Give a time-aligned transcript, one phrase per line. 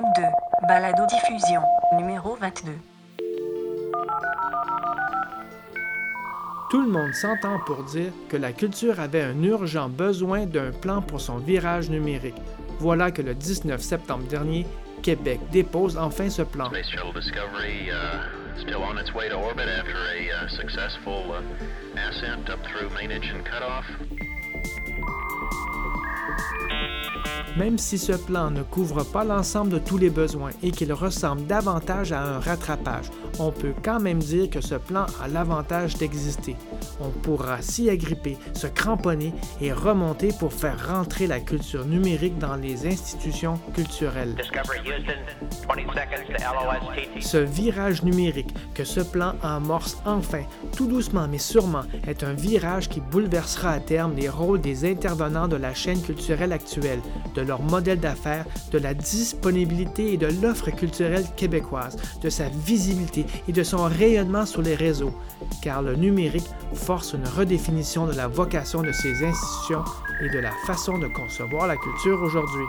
[0.00, 0.32] M2,
[0.66, 1.60] Balado Diffusion,
[1.98, 2.70] numéro 22.
[6.70, 11.02] Tout le monde s'entend pour dire que la culture avait un urgent besoin d'un plan
[11.02, 12.40] pour son virage numérique.
[12.78, 14.66] Voilà que le 19 septembre dernier,
[15.02, 16.70] Québec dépose enfin ce plan.
[27.56, 31.46] Même si ce plan ne couvre pas l'ensemble de tous les besoins et qu'il ressemble
[31.46, 33.06] davantage à un rattrapage,
[33.38, 36.56] on peut quand même dire que ce plan a l'avantage d'exister.
[37.00, 42.56] On pourra s'y agripper, se cramponner et remonter pour faire rentrer la culture numérique dans
[42.56, 44.34] les institutions culturelles.
[44.36, 45.20] Discovery Houston,
[45.68, 50.42] 20 seconds to LOS Ce virage numérique que ce plan amorce enfin,
[50.76, 55.48] tout doucement mais sûrement, est un virage qui bouleversera à terme les rôles des intervenants
[55.48, 57.00] de la chaîne culturelle actuelle,
[57.34, 63.26] de leur modèle d'affaires, de la disponibilité et de l'offre culturelle québécoise, de sa visibilité
[63.48, 65.14] et de son rayonnement sur les réseaux,
[65.62, 69.84] car le numérique force une redéfinition de la vocation de ces institutions
[70.22, 72.66] et de la façon de concevoir la culture aujourd'hui.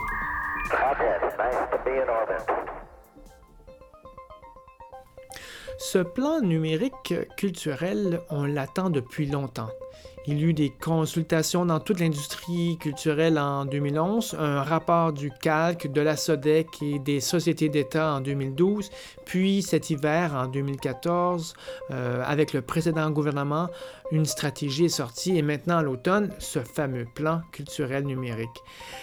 [5.77, 9.71] Ce plan numérique culturel, on l'attend depuis longtemps.
[10.27, 15.91] Il y eut des consultations dans toute l'industrie culturelle en 2011, un rapport du Calque,
[15.91, 18.91] de la SODEC et des sociétés d'État en 2012,
[19.25, 21.55] puis cet hiver, en 2014,
[21.89, 23.67] euh, avec le précédent gouvernement,
[24.11, 28.49] une stratégie est sortie et maintenant à l'automne, ce fameux plan culturel numérique.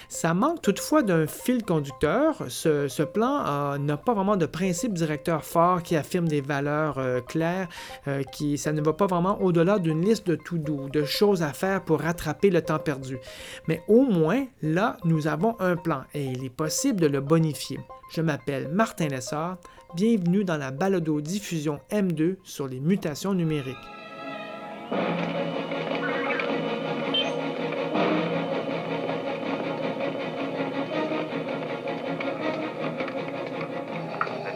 [0.09, 2.43] Ça manque toutefois d'un fil conducteur.
[2.49, 7.21] Ce, plan euh, n'a pas vraiment de principe directeur fort qui affirme des valeurs euh,
[7.21, 7.69] claires,
[8.07, 11.43] euh, qui, ça ne va pas vraiment au-delà d'une liste de tout doux, de choses
[11.43, 13.19] à faire pour rattraper le temps perdu.
[13.67, 17.81] Mais au moins, là, nous avons un plan et il est possible de le bonifier.
[18.15, 19.59] Je m'appelle Martin Lessard.
[19.95, 23.77] Bienvenue dans la balado diffusion M2 sur les mutations numériques.
[24.91, 24.97] The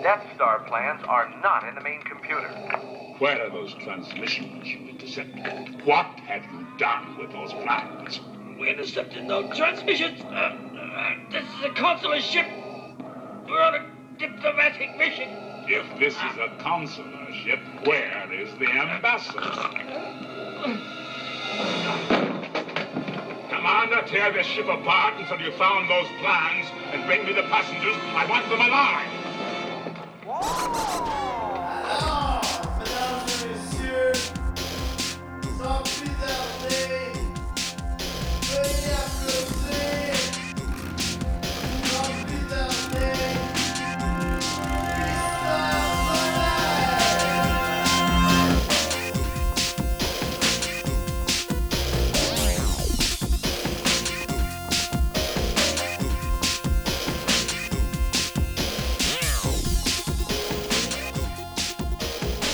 [0.02, 2.48] Death Star plans are not in the main computer.
[3.18, 5.84] Where are those transmissions you intercepted?
[5.84, 8.20] What have you done with those plans?
[8.58, 10.22] We intercepted no transmissions.
[10.22, 12.46] Uh, uh, this is a consular ship.
[13.46, 13.84] We're on a
[14.18, 15.51] diplomatic mission.
[15.74, 19.40] If this is a consular ship, where is the ambassador?
[23.48, 27.96] Commander, tear this ship apart until you found those plans and bring me the passengers.
[28.14, 29.08] I want them alive.
[30.26, 31.41] Mesdames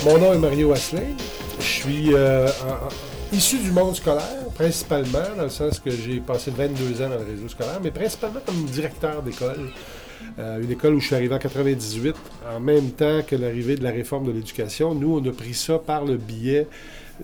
[0.09, 1.15] Mon nom est Mario Asselin.
[1.59, 2.47] Je suis euh,
[3.31, 7.29] issu du monde scolaire, principalement, dans le sens que j'ai passé 22 ans dans le
[7.29, 9.69] réseau scolaire, mais principalement comme directeur d'école.
[10.39, 12.15] Euh, une école où je suis arrivé en 98,
[12.51, 14.95] en même temps que l'arrivée de la réforme de l'éducation.
[14.95, 16.65] Nous, on a pris ça par le biais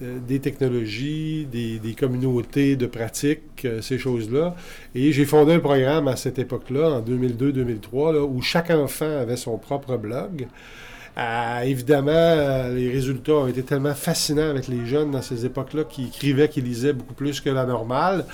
[0.03, 4.55] euh, des technologies, des, communautés de pratique, euh, ces choses-là.
[4.93, 9.37] Et j'ai fondé un programme à cette époque-là, en 2002-2003, là, où chaque enfant avait
[9.37, 10.45] son propre blog.
[11.17, 15.85] Euh, évidemment, euh, les résultats ont été tellement fascinants avec les jeunes dans ces époques-là
[15.85, 18.25] qui écrivaient, qui lisaient beaucoup plus que la normale.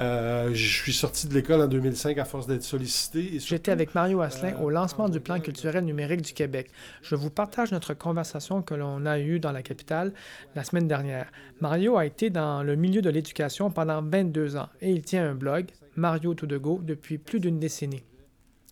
[0.00, 3.38] Euh, je suis sorti de l'école en 2005 à force d'être sollicité.
[3.38, 6.70] J'étais avec Mario Asselin au lancement en du plan 2000, culturel numérique du Québec.
[7.02, 10.12] Je vous partage notre conversation que l'on a eue dans la capitale
[10.56, 11.30] la semaine dernière.
[11.60, 15.34] Mario a été dans le milieu de l'éducation pendant 22 ans et il tient un
[15.34, 18.02] blog, Mario To The Go, depuis plus d'une décennie.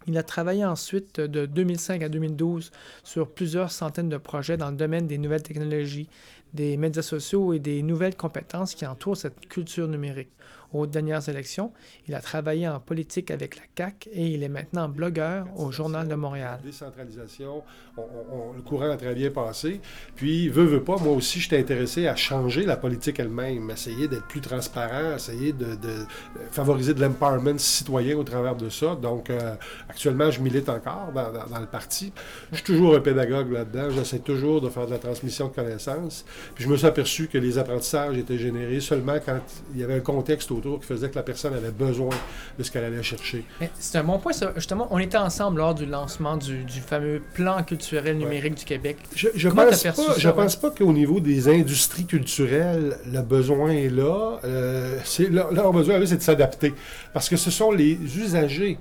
[0.07, 2.71] Il a travaillé ensuite de 2005 à 2012
[3.05, 6.09] sur plusieurs centaines de projets dans le domaine des nouvelles technologies,
[6.55, 10.31] des médias sociaux et des nouvelles compétences qui entourent cette culture numérique.
[10.73, 11.73] Aux dernières élections,
[12.09, 16.09] il a travaillé en politique avec la CAQ et il est maintenant blogueur au Journal
[16.09, 16.61] de Montréal.
[16.65, 17.63] Décentralisation,
[17.97, 19.81] on- on- le courant a très bien passé.
[20.17, 24.27] Puis, veut, veut pas, moi aussi, j'étais intéressé à changer la politique elle-même, essayer d'être
[24.29, 26.07] plus transparent, essayer de, de
[26.51, 28.95] favoriser de l'empowerment citoyen au travers de ça.
[28.95, 29.55] Donc, euh,
[29.89, 32.13] actuellement, je milite encore dans, dans- dans le parti.
[32.51, 33.91] Je suis toujours un pédagogue là-dedans.
[33.91, 36.25] J'essaie toujours de faire de la transmission de connaissances.
[36.55, 39.41] Puis je me suis aperçu que les apprentissages étaient générés seulement quand
[39.75, 42.11] il y avait un contexte autour qui faisait que la personne avait besoin
[42.59, 43.45] de ce qu'elle allait chercher.
[43.79, 44.53] C'est un bon point, ça.
[44.57, 48.97] Justement, on était ensemble lors du lancement du, du fameux plan culturel numérique du Québec.
[49.15, 50.35] Je, je pense pas, ça, je ouais?
[50.35, 54.39] pense pas qu'au niveau des industries culturelles, le besoin est là.
[54.45, 56.75] Euh, c'est, là, leur besoin, c'est de s'adapter.
[57.13, 58.79] Parce que ce sont les usagers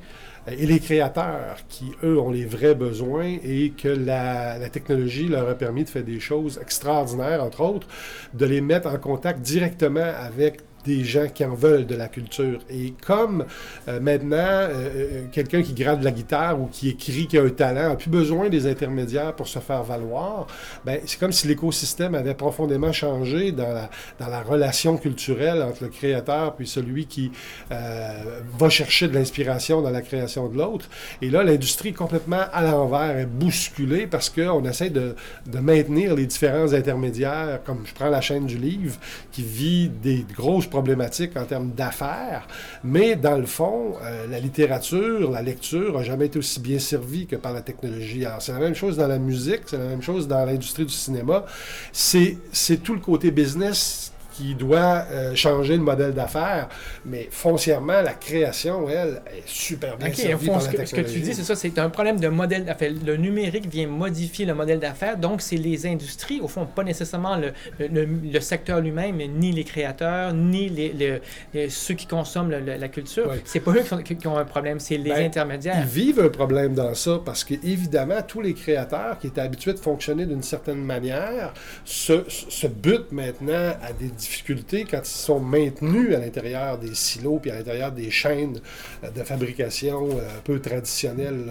[0.47, 5.27] euh, et les créateurs qui, eux, ont les vrais besoins et que la, la technologie
[5.27, 7.87] leur a permis de faire des choses extraordinaires, entre autres,
[8.33, 12.59] de les mettre en contact directement avec des gens qui en veulent de la culture.
[12.69, 13.45] Et comme
[13.87, 17.49] euh, maintenant, euh, euh, quelqu'un qui grade la guitare ou qui écrit, qui a un
[17.49, 20.47] talent, n'a plus besoin des intermédiaires pour se faire valoir,
[20.85, 23.89] ben, c'est comme si l'écosystème avait profondément changé dans la,
[24.19, 27.31] dans la relation culturelle entre le créateur puis celui qui
[27.69, 30.87] va chercher de l'inspiration dans la création de l'autre.
[31.21, 36.15] Et là, l'industrie est complètement à l'envers, est bousculée parce qu'on essaie de, de maintenir
[36.15, 38.97] les différents intermédiaires, comme je prends la chaîne du livre,
[39.31, 42.47] qui vit des grosses problématiques en termes d'affaires,
[42.83, 47.27] mais dans le fond, euh, la littérature, la lecture n'a jamais été aussi bien servie
[47.27, 48.25] que par la technologie.
[48.25, 50.93] Alors, c'est la même chose dans la musique, c'est la même chose dans l'industrie du
[50.93, 51.45] cinéma.
[51.91, 52.37] C'est
[52.83, 56.69] tout le côté business qui doit euh, changer le modèle d'affaires,
[57.05, 60.73] mais foncièrement, la création, elle, est super bien Ok, au servie fond, par ce la
[60.73, 62.91] que, ce que tu dis, c'est ça, c'est un problème de modèle d'affaires.
[63.05, 67.37] Le numérique vient modifier le modèle d'affaires, donc c'est les industries, au fond, pas nécessairement
[67.37, 71.21] le, le- le secteur lui-même, ni les créateurs, ni les, les-
[71.53, 73.27] les- ceux qui consomment le- la culture.
[73.29, 73.41] Ouais.
[73.45, 75.77] C'est pas eux qui ont, qui ont un problème, c'est les Ben, intermédiaires.
[75.81, 79.73] Ils vivent un problème dans ça parce que, évidemment, tous les créateurs qui étaient habitués
[79.73, 81.53] de fonctionner d'une certaine manière
[81.85, 87.39] se, se butent maintenant à des difficultés quand ils sont maintenus à l'intérieur des silos
[87.41, 88.59] puis à l'intérieur des chaînes
[89.03, 91.45] euh, de fabrication euh, un peu traditionnelles.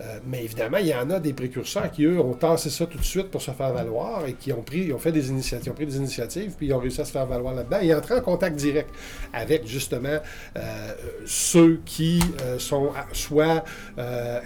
[0.00, 2.98] Euh, mais évidemment, il y en a des précurseurs qui, eux, ont tassé ça tout
[2.98, 5.74] de suite pour se faire valoir et qui ont pris, ont fait des initiatives, ont
[5.74, 8.20] pris des initiatives puis ils ont réussi à se faire valoir là-dedans et entrer en
[8.20, 8.90] contact direct
[9.32, 10.18] avec justement
[11.24, 12.20] ceux qui
[12.58, 13.64] sont soit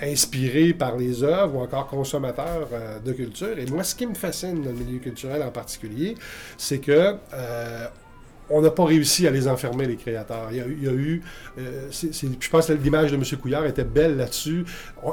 [0.03, 2.69] inspirés par les œuvres ou encore consommateurs
[3.05, 3.59] de culture.
[3.59, 6.15] Et moi, ce qui me fascine dans le milieu culturel en particulier,
[6.57, 7.15] c'est que
[7.61, 7.87] euh,
[8.53, 10.49] on n'a pas réussi à les enfermer, les créateurs.
[10.51, 11.23] Il y a, eu-
[11.59, 13.23] euh, je pense que l'image de M.
[13.41, 14.65] Couillard était belle là-dessus.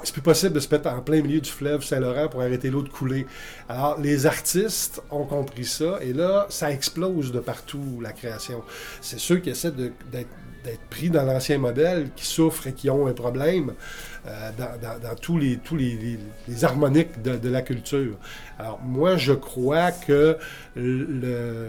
[0.04, 2.82] C'est plus possible de se mettre en plein milieu du fleuve Saint-Laurent pour arrêter l'eau
[2.82, 3.28] de couler.
[3.70, 8.64] Alors, les artistes ont compris ça, et là, ça explose de partout, la création.
[9.02, 13.14] C'est ceux qui essaient d'être pris dans l'ancien modèle, qui souffrent et qui ont un
[13.14, 13.74] problème
[14.28, 15.60] euh, dans, tous les
[16.64, 18.16] harmoniques de, de la culture.
[18.58, 20.38] Alors, moi, je crois que
[20.76, 21.68] le-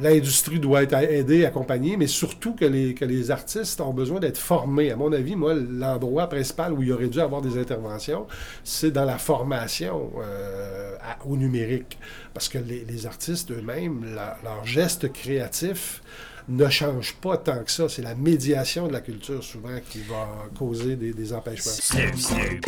[0.00, 4.90] l'industrie doit être aidée, accompagnée, mais surtout que les, artistes ont besoin d'être formés.
[4.90, 8.26] À mon avis, moi, l'endroit principal où il aurait dû avoir des interventions,
[8.64, 11.98] c'est dans la formation euh, au numérique.
[12.34, 16.02] Parce que les, artistes eux-mêmes, leur, leur geste créatif
[16.48, 17.88] ne change pas tant que ça.
[17.88, 20.26] C'est la médiation de la culture souvent qui va
[20.58, 21.72] causer des, des empêchements.
[21.72, 22.66] Slurp, slurp,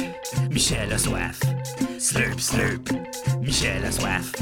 [0.51, 1.41] Michel a soif.
[1.99, 2.91] Slurp, slurp,
[3.41, 4.33] Michel a soif.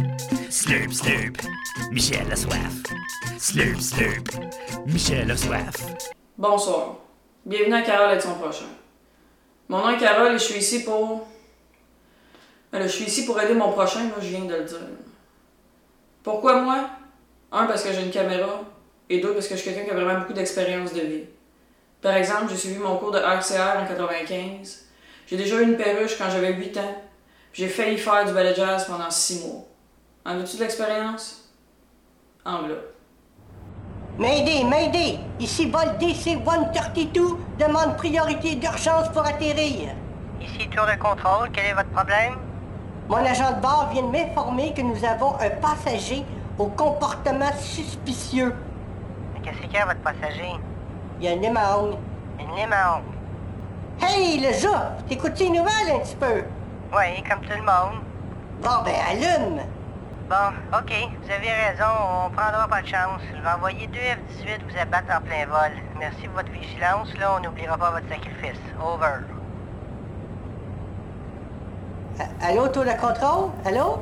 [0.51, 1.37] Slurp, slurp,
[1.91, 2.83] Michel a soif.
[3.39, 4.29] Slurp, slurp,
[4.87, 5.75] Michel a soif.
[6.37, 6.99] Bonsoir.
[7.45, 8.67] Bienvenue à Carole et son prochain?
[9.69, 11.27] Mon nom est Carole et je suis ici pour.
[12.71, 14.79] Ben là, je suis ici pour aider mon prochain, moi je viens de le dire.
[16.23, 16.89] Pourquoi moi?
[17.51, 18.63] Un, parce que j'ai une caméra,
[19.13, 21.25] et deux, parce que je suis quelqu'un qui a vraiment beaucoup d'expérience de vie.
[22.01, 24.87] Par exemple, j'ai suivi mon cours de RCR en 95.
[25.27, 26.95] J'ai déjà eu une perruche quand j'avais 8 ans.
[27.53, 29.65] J'ai failli faire du ballet jazz pendant 6 mois.
[30.25, 31.51] En as-tu de l'expérience?
[32.45, 32.75] En voilà.
[34.19, 35.19] Mayday, Mayday!
[35.39, 39.91] Ici vol DC-132, demande priorité d'urgence pour atterrir.
[40.41, 42.35] Ici Tour de contrôle, quel est votre problème?
[43.09, 46.25] Mon agent de bord vient de m'informer que nous avons un passager
[46.59, 48.55] au comportement suspicieux.
[49.43, 50.55] Qu'est-ce qu'il y a, votre passager?
[51.19, 51.97] Il y a une limongue.
[52.39, 53.13] Une limongue.
[54.01, 54.97] Hey, le gars!
[55.09, 56.43] T'écoutes les nouvelles un petit peu?
[56.93, 58.03] Oui, comme tout le monde.
[58.63, 59.61] Bon, ben, allume!
[60.29, 61.91] Bon, OK, vous avez raison,
[62.27, 63.21] on prendra pas de chance.
[63.37, 65.73] Je vais envoyer deux F-18 vous abattre en plein vol.
[65.99, 68.61] Merci pour votre vigilance, là, on n'oubliera pas votre sacrifice.
[68.81, 69.25] Over.
[72.41, 73.51] Allô, tour de contrôle?
[73.65, 73.99] Allô?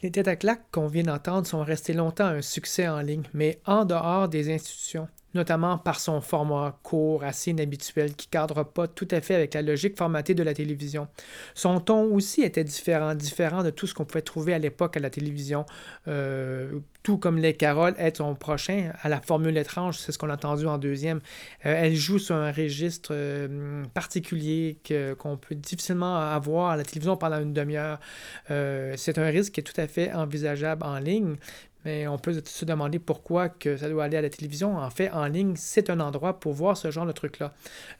[0.00, 3.60] Les têtes à claques qu'on vient d'entendre sont restés longtemps un succès en ligne, mais
[3.66, 5.08] en dehors des institutions.
[5.34, 9.62] Notamment par son format court assez inhabituel qui cadre pas tout à fait avec la
[9.62, 11.08] logique formatée de la télévision.
[11.54, 15.00] Son ton aussi était différent, différent de tout ce qu'on pouvait trouver à l'époque à
[15.00, 15.66] la télévision.
[16.06, 20.30] Euh, tout comme Les Caroles est son prochain, à la formule étrange, c'est ce qu'on
[20.30, 21.18] a entendu en deuxième.
[21.64, 24.78] Euh, elle joue sur un registre euh, particulier
[25.18, 28.00] qu'on peut difficilement avoir à la télévision pendant une demi-heure.
[28.48, 31.36] C'est un risque qui est tout à fait envisageable en ligne.
[31.84, 34.76] Mais on peut se demander pourquoi que ça doit aller à la télévision.
[34.76, 37.52] En fait, en ligne, c'est un endroit pour voir ce genre de truc-là.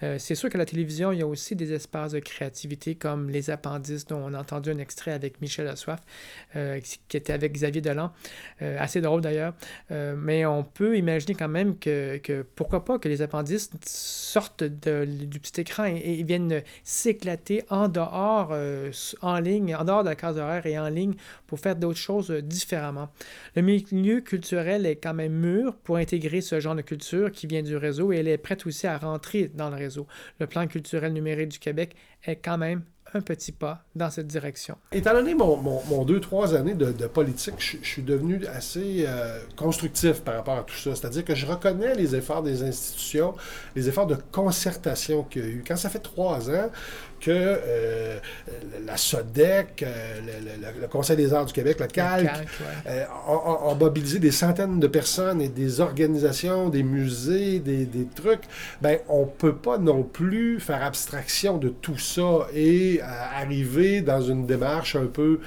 [0.02, 3.30] Euh, c'est sûr qu'à la télévision, il y a aussi des espaces de créativité comme
[3.30, 6.00] les appendices dont on a entendu un extrait avec Michel Assoif,
[6.56, 8.12] euh, qui était avec Xavier Dolan.
[8.62, 9.54] Euh, assez drôle d'ailleurs.
[9.90, 14.64] Euh, mais on peut imaginer quand même que, que pourquoi pas que les appendices sortent
[14.64, 18.90] du petit écran et, viennent s'éclater en dehors, euh,
[19.22, 21.14] en ligne, en dehors de la case horaire et en ligne
[21.46, 23.10] pour faire d'autres choses différemment.
[23.68, 27.76] Milieu culturel est quand même mûr pour intégrer ce genre de culture qui vient du
[27.76, 30.06] réseau et elle est prête aussi à rentrer dans le réseau.
[30.40, 31.94] Le plan culturel numérique du Québec
[32.24, 32.82] est quand même
[33.14, 34.76] un petit pas dans cette direction.
[34.92, 40.20] Étant donné mon, deux, trois années de, politique, je, je suis devenu assez euh, constructif
[40.20, 40.94] par rapport à tout ça.
[40.94, 43.34] C'est-à-dire que je reconnais les efforts des institutions,
[43.74, 45.64] les efforts de concertation qu'il y a eu.
[45.66, 46.70] Quand ça fait trois ans
[47.20, 48.18] que euh,
[48.86, 52.46] la SODEC, euh, le, le- le Conseil des arts du Québec, le CALC, CALC, ouais.
[52.88, 58.42] euh, ont, mobilisé des centaines de personnes et des organisations, des musées, des, des trucs,
[58.82, 64.46] ben on peut pas non plus faire abstraction de tout ça et arriver dans une
[64.46, 65.40] démarche un peu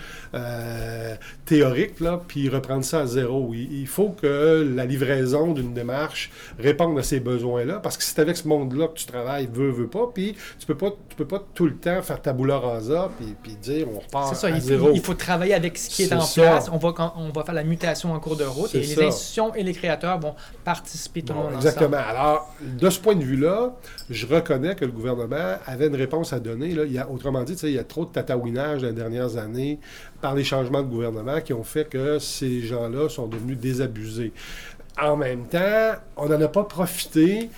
[1.45, 3.51] théorique, là, puis reprendre ça à zéro.
[3.53, 8.19] Il, il faut que la livraison d'une démarche réponde à ces besoins-là, parce que c'est
[8.19, 11.27] avec ce monde-là que tu travailles, veux, veux pas, puis tu peux pas, tu peux
[11.27, 14.49] pas tout le temps faire tabula rasa, puis, puis dire on repart C'est ça, à
[14.51, 14.87] il zéro.
[14.87, 16.41] faut, il faut travailler avec ce qui est, en ça.
[16.41, 16.69] place.
[16.71, 19.63] On va, on va faire la mutation en cours de route et les institutions et
[19.63, 21.97] les créateurs vont participer tout Bon, le monde exactement.
[21.97, 22.09] ensemble.
[22.09, 23.73] Alors, de ce point de vue-là,
[24.09, 26.73] je reconnais que le gouvernement avait une réponse à donner.
[26.73, 26.83] Là.
[26.85, 29.79] Il y a, autrement dit, il y a trop de tatouinage dans les dernières années
[30.21, 34.33] par les changements de gouvernement qui ont fait que ces gens-là sont devenus désabusés.
[35.01, 37.49] En même temps, on n'en a pas profité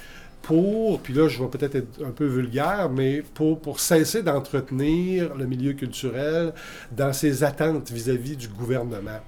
[0.43, 5.45] pour, puis là je vais peut-être être un peu vulgaire, mais pour, cesser d'entretenir le
[5.45, 6.53] milieu culturel
[6.91, 9.19] dans ses attentes vis-à-vis du gouvernement.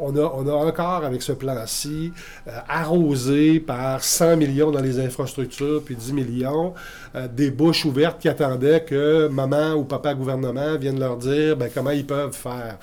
[0.00, 2.12] On, a, a encore, avec ce plan-ci,
[2.46, 6.74] euh, arrosé par 100 millions dans les infrastructures, puis 10 millions,
[7.14, 11.70] euh, des bouches ouvertes qui attendaient que maman ou papa gouvernement viennent leur dire ben,
[11.72, 12.78] comment ils peuvent faire.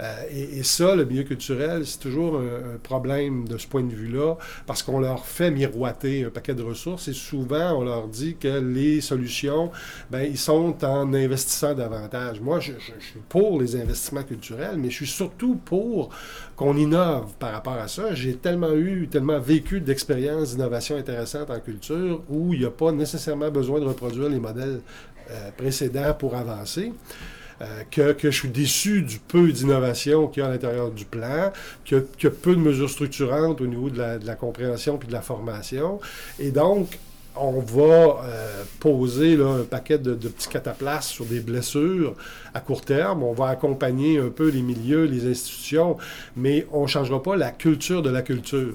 [0.00, 4.36] Euh, et, ça, le milieu culturel, c'est toujours un problème de ce point de vue-là,
[4.66, 9.00] parce qu'on leur fait miroiter un paquet de ressources souvent on leur dit que les
[9.00, 9.70] solutions,
[10.10, 12.40] ben, ils sont en investissant davantage.
[12.40, 16.10] Moi, je suis pour les investissements culturels, mais je suis surtout pour
[16.56, 18.14] qu'on innove par rapport à ça.
[18.14, 22.92] J'ai tellement eu, tellement vécu d'expériences d'innovation intéressantes en culture où il n'y a pas
[22.92, 24.80] nécessairement besoin de reproduire les modèles
[25.30, 26.92] euh, précédents pour avancer.
[27.60, 31.04] Euh, que, que je suis déçu du peu d'innovation qu'il y a à l'intérieur du
[31.04, 31.52] plan,
[31.84, 32.00] qu'il
[32.30, 35.98] peu de mesures structurantes au niveau de la, de la compréhension puis de la formation.
[36.38, 36.98] Et donc,
[37.40, 42.14] on va euh, poser là, un paquet de, de petits cataplasmes sur des blessures
[42.54, 43.22] à court terme.
[43.22, 45.96] On va accompagner un peu les milieux, les institutions,
[46.36, 48.74] mais on ne changera pas la culture de la culture.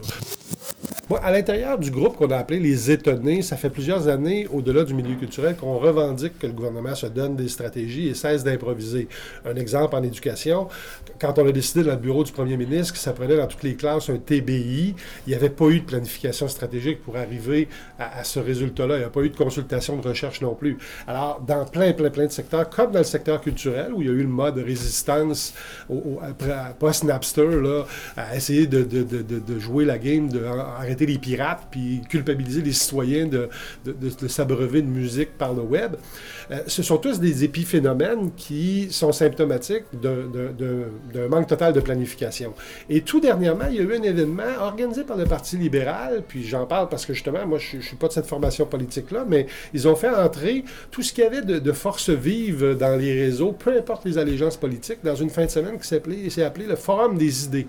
[1.10, 4.86] Moi, à l'intérieur du groupe qu'on a appelé les étonnés, ça fait plusieurs années, au-delà
[4.86, 9.10] du milieu culturel, qu'on revendique que le gouvernement se donne des stratégies et cesse d'improviser.
[9.46, 10.70] Un exemple en éducation,
[11.20, 13.64] quand on a décidé dans le bureau du premier ministre que ça prenait dans toutes
[13.64, 14.96] les classes un TBI,
[15.28, 17.68] il n'y avait pas eu de planification stratégique pour arriver
[18.00, 20.78] à, à ce Il n'y a pas eu de consultation de recherche non plus.
[21.08, 24.10] Alors, dans plein, plein, plein de secteurs, comme dans le secteur culturel, où il y
[24.10, 25.54] a eu le mode résistance
[25.90, 26.20] au, au-
[26.80, 27.84] post-Napster, là,
[28.18, 33.50] à essayer de, jouer la game, de arrêter les pirates, puis culpabiliser les citoyens de,
[34.28, 35.96] s'abreuver de musique par le web.
[36.52, 42.54] Euh, ce sont tous des épiphénomènes qui sont symptomatiques d'un manque total de planification.
[42.90, 46.44] Et tout dernièrement, il y a eu un événement organisé par le Parti libéral, puis
[46.44, 49.46] j'en parle parce que justement, moi, je ne suis pas de cette formation politique-là, mais
[49.74, 53.14] ils ont fait entrer tout ce qu'il y avait de, de force vive dans les
[53.14, 56.76] réseaux, peu importe les allégeances politiques, dans une fin de semaine qui s'est appelée, le
[56.76, 57.68] Forum des idées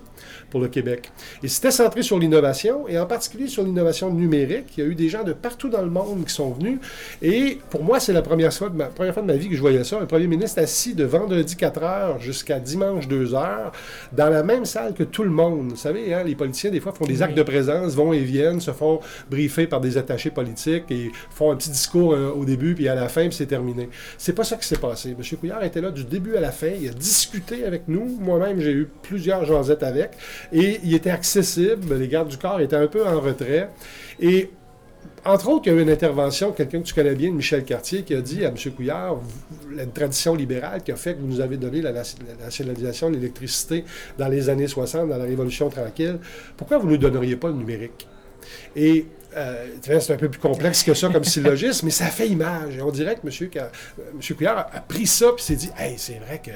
[0.50, 1.10] pour le Québec.
[1.42, 4.66] Et c'était centré sur l'innovation, et en particulier sur l'innovation numérique.
[4.76, 6.78] Il y a eu des gens de partout dans le monde qui sont venus.
[7.20, 9.56] Et pour moi, c'est la première fois, de ma, première fois de ma vie que
[9.56, 9.98] je voyais ça.
[10.00, 13.72] Un premier ministre assis de vendredi 4 heures jusqu'à dimanche 2 heures
[14.12, 15.70] dans la même salle que tout le monde.
[15.70, 18.60] Vous savez, hein, les politiciens, des fois, font des actes de présence, vont et viennent,
[18.60, 20.53] se font briefer par des attachés politiques
[20.90, 23.88] et font un petit discours euh, au début, puis à la fin, puis c'est terminé.
[24.18, 25.10] C'est pas ça qui s'est passé.
[25.10, 25.38] M.
[25.38, 26.68] Couillard était là du début à la fin.
[26.80, 28.04] Il a discuté avec nous.
[28.20, 30.12] Moi-même, j'ai eu plusieurs jasettes avec.
[30.52, 31.94] Et il était accessible.
[31.96, 33.68] Les gardes du corps étaient un peu en retrait.
[34.20, 34.50] Et
[35.26, 38.02] entre autres, il y a eu une intervention, quelqu'un que tu connais bien, Michel Cartier,
[38.02, 38.56] qui a dit à M.
[38.76, 39.20] Couillard,
[39.70, 42.02] une tradition libérale qui a fait que vous nous avez donné la, la
[42.42, 43.84] nationalisation de l'électricité
[44.18, 46.18] dans les années 60, dans la Révolution tranquille,
[46.56, 48.06] pourquoi vous ne nous donneriez pas le numérique?
[48.76, 52.78] Et euh, c'est un peu plus complexe que ça comme syllogisme, mais ça fait image.
[52.82, 54.36] On dirait que M.
[54.36, 56.50] Couillard a, a pris ça et s'est dit Hey, c'est vrai que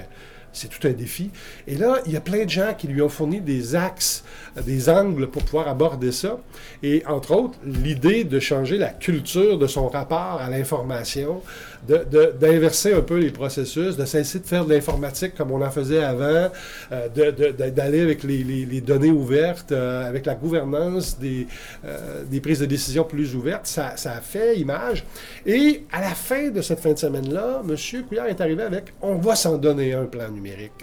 [0.53, 1.31] c'est tout un défi.
[1.67, 4.25] Et là, il y a plein de gens qui lui ont fourni des axes,
[4.57, 6.39] euh, des angles pour pouvoir aborder ça.
[6.83, 11.43] Et entre autres, l'idée de changer la culture de son rapport à l'information,
[11.89, 15.63] de- de- d'inverser un peu les processus, de cesser de faire de l'informatique comme on
[15.65, 16.49] en faisait avant,
[16.93, 17.09] euh,
[17.71, 21.47] d'aller avec les, données ouvertes, euh, avec la gouvernance des,
[22.31, 23.67] des prises de décision plus ouvertes.
[23.67, 25.05] Ça, ça a fait image.
[25.47, 27.77] Et à la fin de cette fin de semaine-là, M.
[28.09, 30.31] Couillard est arrivé avec on va s'en donner un plan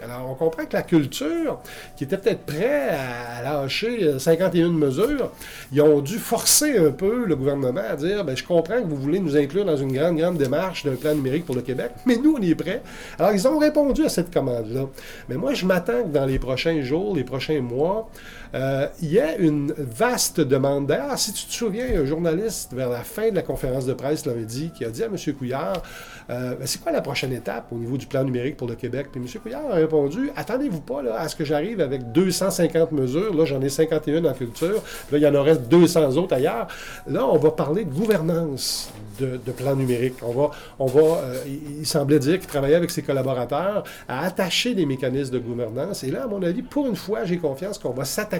[0.02, 1.60] Alors, on comprend que la culture,
[1.96, 5.30] qui était peut-être prêt à lâcher euh, 51 mesures,
[5.72, 8.96] ils ont dû forcer un peu le gouvernement à dire ben, je comprends que vous
[8.96, 12.16] voulez nous inclure dans une grande, grande démarche d'un plan numérique pour le Québec, mais
[12.16, 12.82] nous, on est prêts.
[13.18, 14.86] Alors, ils ont répondu à cette commande-là.
[15.28, 18.08] Mais moi, je m'attends que dans les prochains jours, les prochains mois,
[18.54, 20.86] euh, il y a une vaste demande.
[20.86, 24.26] D'ailleurs, si tu te souviens, un journaliste, vers la fin de la conférence de presse,
[24.26, 25.16] l'avait dit, qui a dit à M.
[25.36, 25.82] Couillard
[26.30, 29.08] euh, Ben, c'est quoi la prochaine étape au niveau du plan numérique pour le Québec
[29.12, 29.28] Puis M.
[29.40, 33.34] Couillard a répondu Attendez-vous pas à ce que j'arrive avec 250 mesures.
[33.34, 34.82] Là, j'en ai 51 en culture.
[35.10, 36.68] Là, il y en aurait 200 autres ailleurs.
[37.06, 40.16] Là, on va parler de gouvernance de, plan numérique.
[40.22, 44.24] On va, on va, euh, il, il semblait dire qu'il travaillait avec ses collaborateurs à
[44.26, 46.04] attacher des mécanismes de gouvernance.
[46.04, 48.35] Et là, à mon avis, pour une fois, j'ai confiance qu'on va s'attaquer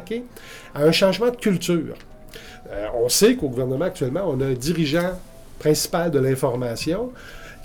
[0.74, 1.94] à un changement de culture.
[2.70, 5.12] Euh, on sait qu'au gouvernement actuellement, on a un dirigeant
[5.58, 7.12] principal de l'information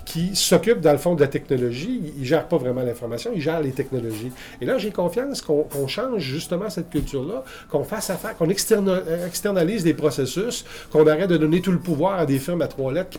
[0.04, 2.12] qui s'occupe, dans le fond, de la technologie.
[2.16, 4.32] Il ne gère pas vraiment l'information, il gère les technologies.
[4.60, 9.84] Et là, j'ai confiance qu'on change justement cette culture-là, qu'on fasse affaire, qu'on euh, externalise
[9.84, 13.10] des processus, qu'on arrête de donner tout le pouvoir à des firmes à trois lettres
[13.10, 13.18] qui,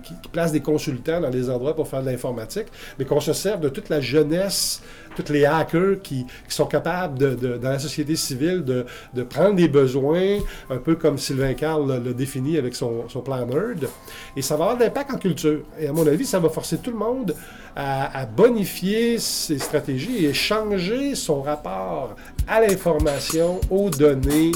[0.00, 2.66] qui placent des consultants dans des endroits pour faire de l'informatique,
[2.98, 4.82] mais qu'on se serve de toute la jeunesse,
[5.22, 10.38] tous les hackers qui, sont capables, de, dans la société civile, de, prendre des besoins,
[10.68, 13.88] un peu comme Sylvain Carl l'a l'a défini avec son, plan Nerd.
[14.36, 15.60] Et ça va avoir de l'impact en culture.
[15.78, 17.34] Et à mon avis, ça va forcer tout le monde
[17.76, 22.16] à bonifier ses stratégies et changer son rapport
[22.48, 24.52] à l'information, aux données,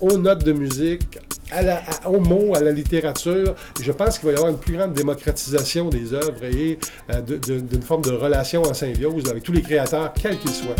[0.00, 1.18] aux notes de musique,
[1.50, 3.54] à la- à- aux mots, à la littérature.
[3.80, 6.78] Je pense qu'il va y avoir une plus grande démocratisation des œuvres et
[7.12, 10.74] euh, d'une forme de relation en symbiose avec tous les créateurs, quels qu'ils soient.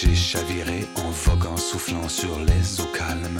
[0.00, 3.38] J'ai chaviré en voguant, soufflant sur les eaux calmes.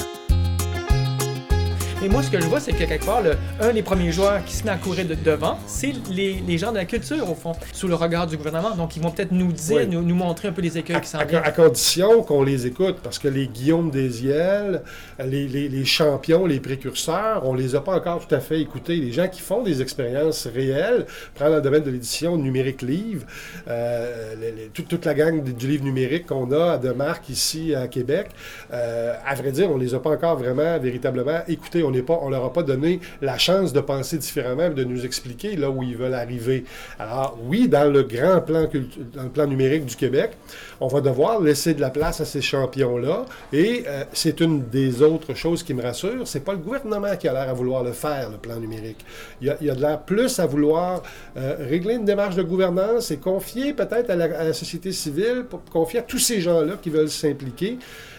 [2.05, 4.45] Et moi, ce que je vois, c'est que quelque part, le- un des premiers joueurs
[4.45, 7.35] qui se met à courir de devant, c'est les, les gens de la culture, au
[7.35, 8.77] fond, sous le regard du gouvernement.
[8.77, 9.87] Donc, ils vont peut-être nous dire, Oui.
[9.87, 11.41] nous, nous montrer un peu les écueils qui s'en viennent.
[11.43, 14.83] à condition qu'on les écoute, parce que les Guillaume Desiel,
[15.25, 18.97] les, les, les champions, les précurseurs, on les a pas encore tout à fait écoutés.
[18.97, 23.25] Les gens qui font des expériences réelles, prendre dans le domaine de l'édition numérique livre,
[23.69, 27.89] euh, les- toute, toute la gang du- livre numérique qu'on a de marque ici à
[27.89, 28.27] Québec,
[28.75, 31.83] euh, à vrai dire, on les a pas encore vraiment, véritablement écoutés.
[31.83, 35.71] On on leur a pas donné la chance de penser différemment, de nous expliquer là
[35.71, 36.65] où ils veulent arriver.
[36.99, 40.33] Alors oui, dans le grand plan numérique du Québec,
[40.81, 43.25] on va devoir laisser de la place à ces champions-là.
[43.53, 47.29] Et euh, c'est une des autres choses qui me rassure, c'est pas le gouvernement qui
[47.29, 49.05] a l'air à vouloir le faire, le plan numérique.
[49.41, 51.03] Il y a, de l'air plus à vouloir
[51.37, 56.03] euh, régler une démarche de gouvernance et confier peut-être à la, société civile, confier à
[56.03, 57.79] tous ces gens-là qui veulent s'impliquer.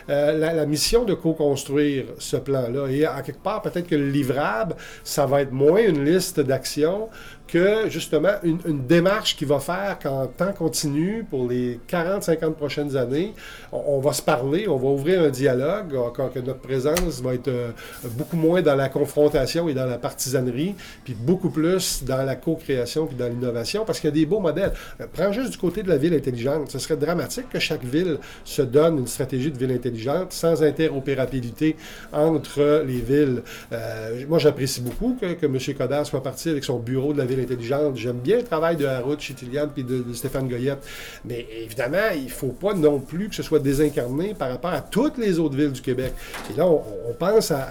[0.10, 2.88] euh, la, la mission de co-construire ce plan-là.
[2.90, 7.10] Et à quelque part, peut-être que le livrable, ça va être moins une liste d'actions
[7.48, 13.34] que justement une, démarche qui va faire qu'en temps continu, pour les 40-50 prochaines années,
[13.72, 17.48] on, va se parler, on va ouvrir un dialogue, encore que notre présence va être
[17.48, 17.72] euh,
[18.12, 23.06] beaucoup moins dans la confrontation et dans la partisanerie, puis beaucoup plus dans la co-création
[23.06, 24.74] puis dans l'innovation, parce qu'il y a des beaux modèles.
[25.02, 26.72] Euh, Prends juste du côté de la ville intelligente.
[26.72, 31.76] Ce serait dramatique que chaque ville se donne une stratégie de ville intelligente sans interopérabilité
[32.12, 33.44] entre les villes.
[33.72, 35.58] Euh, moi, j'apprécie beaucoup que, que M.
[35.78, 37.98] Coder soit parti avec son bureau de la ville intelligente.
[37.98, 40.86] J'aime bien le travail de Harout Chitilian puis de, Stéphane Goyette.
[41.26, 44.82] Mais évidemment, il ne faut pas non plus que ce soit désincarné par rapport à
[44.82, 46.14] toutes les autres villes du Québec.
[46.52, 47.68] Et là, on, pense à-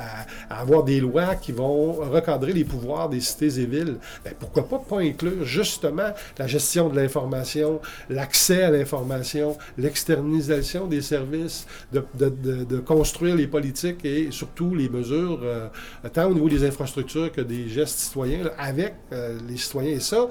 [0.51, 3.97] à avoir des lois qui vont recadrer les pouvoirs des cités et villes.
[4.25, 7.81] Ben, pourquoi pas pas inclure justement la gestion de l'information,
[8.11, 14.75] l'accès à l'information, l'externalisation des services, de, de- de- de construire les politiques et surtout
[14.75, 15.69] les mesures, euh,
[16.13, 19.93] tant au niveau des infrastructures que des gestes citoyens, là, avec euh, les citoyens.
[19.97, 20.29] Et ça,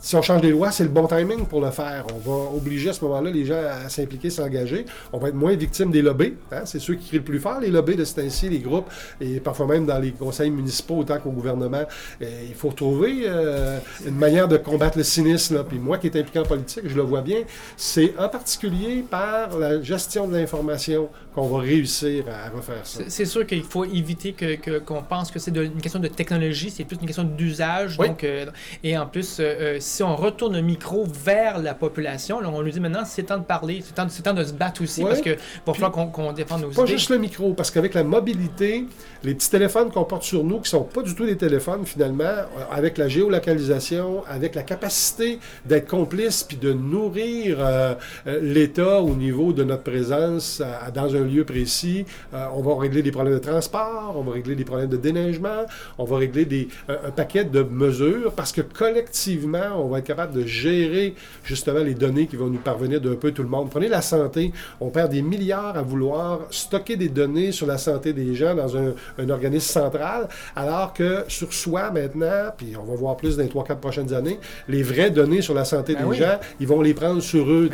[0.00, 2.04] si on change les lois, c'est le bon timing pour le faire.
[2.14, 4.84] On va obliger à ce moment-là les gens à s'impliquer, s'engager.
[5.12, 6.34] On va être moins victime des lobbies.
[6.52, 6.62] hein.
[6.64, 8.86] C'est ceux qui crient le plus fort, les lobbies de ce temps-ci, les groupes,
[9.20, 11.84] et parfois même dans les conseils municipaux autant qu'au gouvernement.
[12.20, 15.56] Et il faut trouver euh, une manière de combattre le cynisme.
[15.56, 15.64] là.
[15.64, 17.40] Puis moi qui est impliqué en politique, je le vois bien,
[17.76, 23.00] c'est en particulier par la gestion de l'information qu'on va réussir à refaire ça.
[23.08, 26.70] C'est- sûr qu'il faut éviter que- que- qu'on pense que c'est une question de technologie,
[26.70, 27.96] c'est plus une question d'usage.
[27.98, 28.06] Oui.
[28.08, 28.46] Donc, euh,
[28.84, 32.60] et en plus, euh, euh, si on retourne le micro vers la population, là, on
[32.60, 35.10] lui dit maintenant c'est temps de parler, c'est temps, de se battre aussi Ouais.
[35.10, 35.36] parce que
[35.72, 36.92] falloir qu'on qu'on défende nos Pas idées.
[36.92, 38.84] juste le micro, parce qu'avec la mobilité,
[39.22, 42.24] les petits téléphones qu'on porte sur nous, qui sont pas du tout des téléphones finalement,
[42.24, 47.94] euh, avec la géolocalisation, avec la capacité d'être complice puis de nourrir euh,
[48.26, 52.76] euh, l'État au niveau de notre présence euh, dans un lieu précis, euh, on va
[52.80, 55.64] régler des problèmes de transport, on va régler des problèmes de déneigement,
[55.98, 60.32] on va régler des, un paquet de mesures parce que collectivement, on va être capable
[60.32, 63.70] de gérer justement les données qui vont nous parvenir d'un peu tout le monde.
[63.70, 68.12] Prenez la santé, on perd des milliards à vouloir stocker des données sur la santé
[68.12, 72.94] des gens dans un, un organisme central, alors que sur soi maintenant, puis on va
[72.94, 76.08] voir plus dans les 3-4 prochaines années, les vraies données sur la santé Ben des
[76.08, 76.16] oui.
[76.16, 77.70] gens, ils vont les prendre sur eux.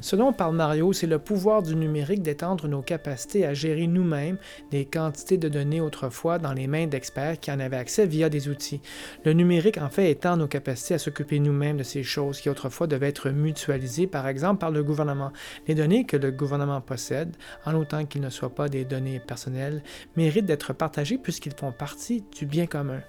[0.00, 4.38] Ce dont parle Mario, c'est le pouvoir du numérique d'étendre nos capacités à gérer nous-mêmes
[4.70, 8.48] des quantités de données autrefois dans les mains d'experts qui en avaient accès via des
[8.48, 8.80] outils.
[9.24, 12.86] Le numérique, en fait, étend nos capacités à s'occuper nous-mêmes de ces choses qui autrefois
[12.86, 15.32] devaient être mutualisées, par exemple, par le gouvernement.
[15.66, 19.82] Les données que le gouvernement possède, en autant qu'ils ne soient pas des données personnelles,
[20.16, 23.00] méritent d'être partagées puisqu'ils font partie du bien commun.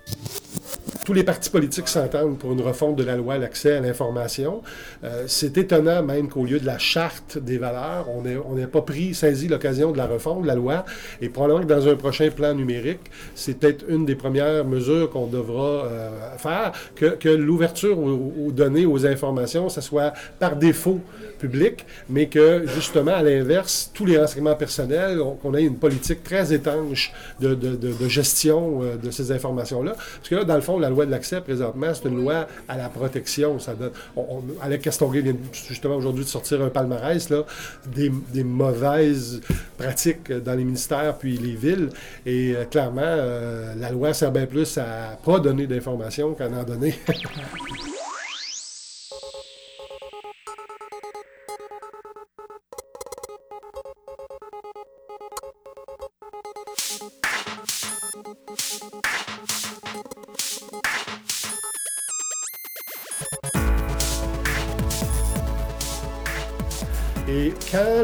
[1.05, 4.61] tous les partis politiques s'entendent pour une refonte de la loi à l'accès à l'information.
[5.03, 9.13] Euh, c'est étonnant même qu'au lieu de la charte des valeurs, on n'ait pas pris,
[9.13, 10.85] saisi l'occasion de la refonte de la loi.
[11.21, 12.99] Et probablement que dans un prochain plan numérique,
[13.35, 18.51] c'est peut-être une des premières mesures qu'on devra euh, faire, que, que l'ouverture aux, aux
[18.51, 20.99] données, aux informations, ça soit par défaut
[21.39, 26.23] public, mais que justement, à l'inverse, tous les renseignements personnels, on- qu'on ait une politique
[26.23, 27.55] très étanche de,
[28.07, 29.93] gestion euh, de ces informations-là.
[29.93, 32.77] Parce que là, dans le fond, la loi de l'accès, présentement, c'est une loi à
[32.77, 33.59] la protection.
[33.59, 35.33] Ça donne, on, on- Alec vient
[35.67, 37.31] justement aujourd'hui de sortir un palmarès
[38.33, 39.41] des mauvaises
[39.77, 41.89] pratiques dans les ministères puis les villes.
[42.25, 46.63] Et euh, clairement, euh, la loi sert bien plus à pas donner d'informations qu'à en
[46.63, 46.95] donner.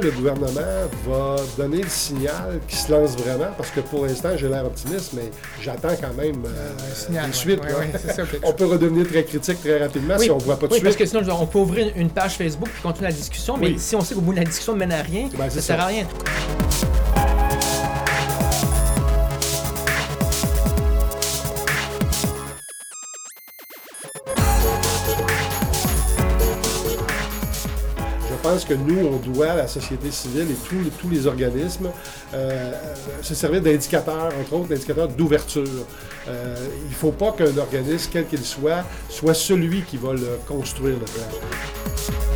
[0.04, 4.48] le gouvernement va donner le signal qu'il se lance vraiment, parce que pour l'instant, j'ai
[4.50, 5.30] l'air optimiste, mais
[5.62, 7.62] j'attends quand même euh, signal, une ouais, suite.
[7.64, 10.58] ouais, ouais, ça, on peut redevenir très critique très rapidement Oui, si on ne voit
[10.60, 10.84] pas de oui, suite.
[10.84, 13.68] parce que sinon, on peut ouvrir une- une page Facebook puis continuer la discussion, mais
[13.68, 13.76] Oui.
[13.80, 15.62] si on sait qu'au bout de la discussion ne mène à rien, Ben, ça c'est
[15.62, 16.06] sert à rien.
[28.54, 31.90] Pense que nous, on doit, à la société civile et tous, les organismes,
[32.34, 32.72] euh,
[33.22, 35.64] se servir d'indicateurs, entre autres d'indicateurs d'ouverture.
[36.28, 40.40] Euh, il ne faut pas qu'un organisme, quel qu'il soit, soit celui qui va le
[40.48, 42.33] construire, le plan.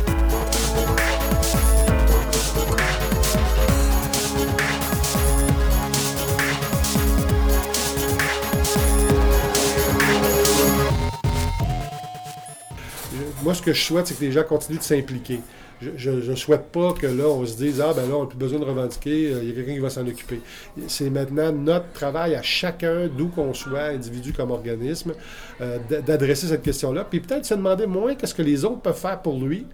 [13.48, 15.40] Moi, ce que je souhaite, c'est que les gens continuent de s'impliquer.
[15.80, 18.36] Je ne souhaite pas que là, on se dise Ah, ben là, on n'a plus
[18.36, 20.42] besoin de revendiquer, euh, il y a quelqu'un qui va s'en occuper.
[20.86, 25.14] C'est maintenant notre travail à chacun, d'où qu'on soit, individu comme organisme,
[25.62, 27.06] euh, d'adresser cette question-là.
[27.08, 29.64] Puis peut-être se demander moins qu'est-ce que les autres peuvent faire pour lui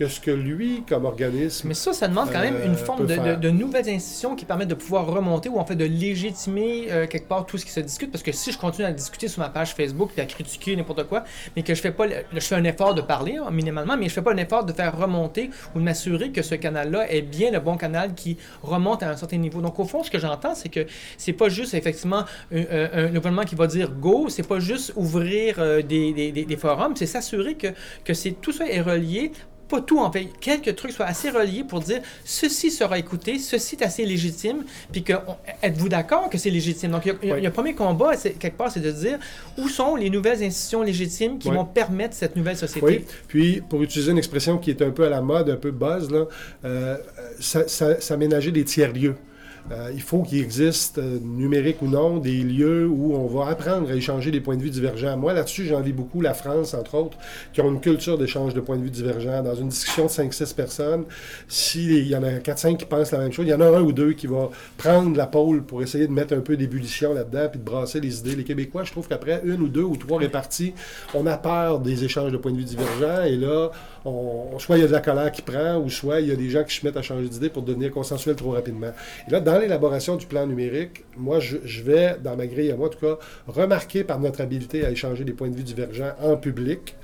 [0.00, 1.68] que ce que lui, comme organisme.
[1.68, 3.38] Mais ça, ça demande quand même une euh, forme de, de- faire.
[3.38, 7.28] de nouvelles institutions qui permettent de pouvoir remonter ou en fait de légitimer euh, quelque
[7.28, 8.10] part tout ce qui se discute.
[8.10, 11.04] Parce que si je continue à discuter sur ma page Facebook puis à critiquer n'importe
[11.06, 13.94] quoi, mais que je fais pas, le- je fais un effort de parler hein, minimalement,
[13.98, 17.12] mais je fais pas un effort de faire remonter ou de m'assurer que ce canal-là
[17.12, 19.60] est bien le bon canal qui remonte à un certain niveau.
[19.60, 20.86] Donc au fond, ce que j'entends, c'est que
[21.18, 25.82] c'est pas juste effectivement un, gouvernement qui va dire go, c'est pas juste ouvrir euh,
[25.82, 27.66] des, des- des- des forums, c'est s'assurer que,
[28.02, 29.32] que c'est, tout ça est relié
[29.70, 33.76] pas tout en fait, quelques trucs soient assez reliés pour dire ceci sera écouté, ceci
[33.76, 35.12] est assez légitime, puis que
[35.62, 36.90] êtes-vous d'accord que c'est légitime?
[36.90, 39.18] Donc, il y a- un premier combat, c'est- quelque part, c'est de dire
[39.56, 42.84] où sont les nouvelles institutions légitimes qui vont permettre cette nouvelle société?
[42.86, 45.70] Oui, puis pour utiliser une expression qui est un peu à la mode, un peu
[45.70, 46.24] buzz, là,
[46.64, 46.96] euh,
[47.38, 47.68] ça-
[48.50, 49.16] des tiers-lieux.
[49.70, 53.88] Euh, il faut qu'il existe, euh, numérique ou non, des lieux où on va apprendre
[53.90, 55.16] à échanger des points de vue divergents.
[55.16, 57.16] Moi, là-dessus, j'envie beaucoup la France, entre autres,
[57.52, 59.42] qui ont une culture d'échange de points de vue divergents.
[59.42, 61.04] Dans une discussion de 5-6 personnes,
[61.46, 63.80] s'il y en a 4-5 qui pensent la même chose, il y en a un
[63.80, 67.48] ou deux qui va prendre la pôle pour essayer de mettre un peu d'ébullition là-dedans
[67.50, 68.34] puis de brasser les idées.
[68.34, 70.74] Les Québécois, je trouve qu'après une ou deux ou trois réparties,
[71.14, 73.70] on a peur des échanges de points de vue divergents et là,
[74.04, 76.36] on, soit il y a de la colère qui prend ou soit il y a
[76.36, 78.92] des gens qui se mettent à changer d'idée pour devenir consensuel trop rapidement.
[79.28, 82.90] Là, l'élaboration du plan numérique, moi, je, je vais, dans ma grille à moi en
[82.90, 86.96] tout cas, remarquer par notre habileté à échanger des points de vue divergents en public,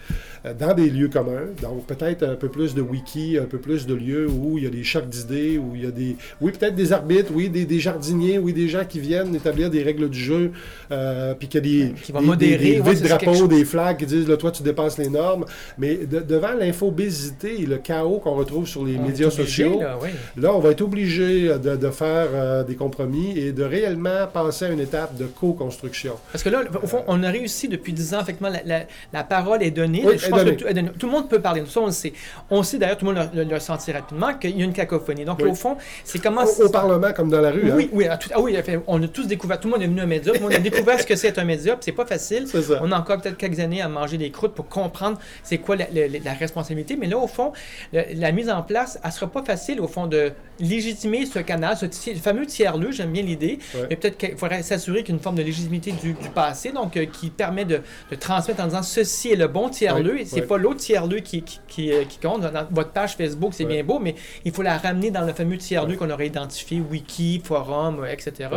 [0.45, 1.47] euh, dans des lieux communs.
[1.63, 4.67] Donc, peut-être un peu plus de wiki, un peu plus de lieux où il y
[4.67, 6.17] a des chocs d'idées, où il y a des...
[6.41, 9.83] Oui, peut-être des arbitres, oui, des, des jardiniers, oui, des gens qui viennent établir des
[9.83, 10.53] règles du jeu,
[10.91, 11.93] euh, puis qu'il y a des...
[12.01, 13.49] Qui vont des- modérer, Des, ouais, drapeaux, chose.
[13.49, 15.45] des flags qui disent, là, toi, tu dépasses les normes.
[15.79, 19.81] Mais de- devant l'infobésité et le chaos qu'on retrouve sur les On médias obligé, sociaux,
[19.81, 20.09] là, oui.
[20.37, 24.67] Là, on va être obligé de, de faire euh, des compromis et de réellement passer
[24.67, 26.15] à une étape de co-construction.
[26.33, 29.25] Parce que là, au fond, on a réussi depuis 10 ans, effectivement, la, la- la
[29.25, 30.03] parole est donnée.
[30.05, 30.57] Oui, Je est pense donnée.
[30.57, 31.63] que tout, le monde peut parler.
[31.67, 32.13] Ça, on le sait.
[32.51, 35.25] On sait d'ailleurs, tout le monde l'a- l'a senti rapidement, qu'il y a une cacophonie.
[35.25, 35.51] Donc, Oui.
[35.51, 36.43] au fond, c'est comment...
[36.45, 37.71] Au, au Parlement comme dans la rue.
[37.73, 37.89] Oui, hein?
[37.93, 38.57] oui, tout- ah oui,
[38.87, 40.59] on a tous découvert, tout le monde est venu un média, tout le monde a
[40.59, 42.47] découvert ce que c'est un média, c'est pas facile.
[42.47, 42.59] Ça.
[42.83, 45.87] On a encore peut-être quelques années à manger des croûtes pour comprendre c'est quoi la,
[45.93, 47.53] la- la responsabilité, mais là, au fond,
[47.93, 51.77] le- la mise en place, elle sera pas facile, au fond, de légitimer ce canal,
[51.77, 53.87] ce ti- fameux tiers-lieu, j'aime bien l'idée, Ouais.
[53.91, 56.73] mais peut-être qu'il faudrait s'assurer qu'il y a une forme de légitimité du, du passé,
[56.73, 60.23] donc euh, qui permet de, de transmettre en disant ceci est le bon tiers-lieu, Ouais,
[60.23, 60.47] et c'est ouais.
[60.47, 62.41] pas l'autre tiers-lieu qui, qui, qui, euh, qui compte.
[62.43, 65.57] Dans votre page Facebook, c'est bien beau, mais il faut la ramener dans le fameux
[65.57, 68.49] tiers-lieu qu'on aurait identifié, wiki, forum, etc.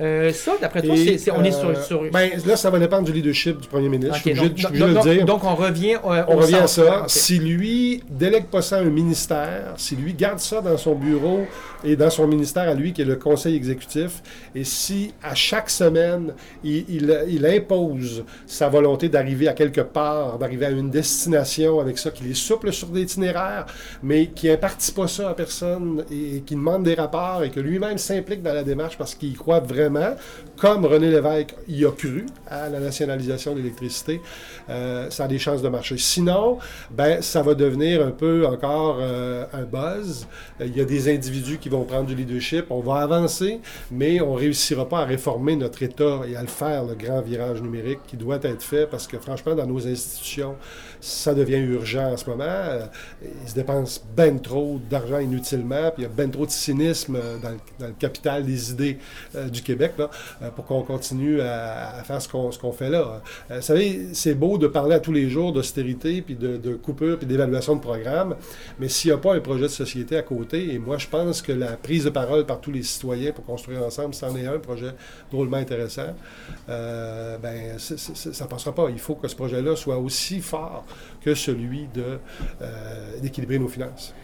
[0.00, 1.84] Euh, ça, d'après toi, Et, c'est- on est euh, sur...
[1.84, 2.02] sur...
[2.12, 4.14] Ben, là, ça va dépendre du leadership du premier ministre.
[4.16, 5.24] Je suis obligé, donc, donc- de le dire.
[5.24, 7.04] donc, on revient euh, On au revient à ça.
[7.08, 11.40] Si lui délègue pas ça à un ministère, si lui garde ça dans son bureau
[11.84, 14.22] et dans son ministère à lui, qui est le conseil exécutif,
[14.54, 16.32] et si à chaque semaine,
[16.62, 21.98] il, il- il impose sa volonté d'arriver à quelque part, d'arriver à une destination avec
[21.98, 23.66] ça, qu'il est souple sur l'itinéraire,
[24.02, 27.98] mais qui impartit pas ça à personne et, qui demande des rapports et que lui-même
[27.98, 29.87] s'implique dans la démarche parce qu'il croit vraiment,
[30.58, 34.20] comme René Lévesque y a cru à la nationalisation de l'électricité,
[34.68, 35.96] euh, ça a des chances de marcher.
[35.98, 36.58] Sinon,
[36.90, 40.26] ben, ça va devenir un peu encore euh, un buzz.
[40.60, 42.66] Il y a des individus qui vont prendre du leadership.
[42.70, 46.48] On va avancer, mais on ne réussira pas à réformer notre État et à le
[46.48, 50.56] faire, le grand virage numérique qui doit être fait parce que franchement, dans nos institutions,
[51.00, 52.44] ça devient urgent en ce moment.
[52.44, 52.86] Euh,
[53.42, 57.16] il se dépense ben trop d'argent inutilement, puis il y a ben trop de cynisme
[57.16, 58.98] euh, dans le, capital des idées
[59.34, 60.10] euh, du Québec là,
[60.54, 63.22] pour qu'on continue à, faire ce qu'on fait là.
[63.50, 67.26] Vous savez, c'est beau de parler à tous les jours d'austérité, puis de, coupure, puis
[67.26, 68.36] d'évaluation de programme,
[68.78, 71.42] mais s'il n'y a pas un projet de société à côté, et moi je pense
[71.42, 74.58] que la prise de parole par tous les citoyens pour construire ensemble, c'en est un
[74.58, 74.92] projet
[75.30, 76.14] drôlement intéressant,
[76.68, 78.88] ben ça ne passera pas.
[78.90, 80.84] Il faut que ce projet-là soit aussi fort
[81.20, 82.18] que celui euh,
[83.20, 84.14] d'équilibrer nos finances.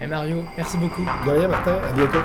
[0.00, 1.02] Hey Mario, merci beaucoup.
[1.02, 1.74] De rien, Martin.
[1.74, 2.18] À bientôt.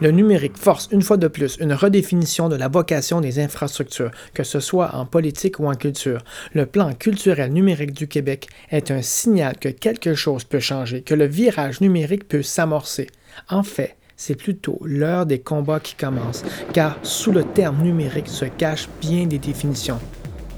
[0.00, 4.42] Le numérique force une fois de plus une redéfinition de la vocation des infrastructures, que
[4.42, 6.22] ce soit en politique ou en culture.
[6.52, 11.14] Le plan culturel numérique du Québec est un signal que quelque chose peut changer, que
[11.14, 13.06] le virage numérique peut s'amorcer.
[13.48, 18.44] En fait, c'est plutôt l'heure des combats qui commencent, car sous le terme numérique se
[18.44, 20.00] cachent bien des définitions.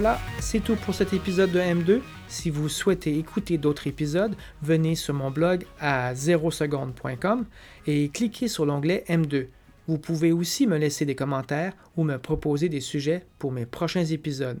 [0.00, 2.00] Voilà, c'est tout pour cet épisode de M2.
[2.28, 7.44] Si vous souhaitez écouter d'autres épisodes, venez sur mon blog à 0seconde.com
[7.88, 9.48] et cliquez sur l'onglet M2.
[9.88, 14.04] Vous pouvez aussi me laisser des commentaires ou me proposer des sujets pour mes prochains
[14.04, 14.60] épisodes.